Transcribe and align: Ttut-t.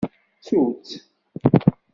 Ttut-t. 0.37 0.89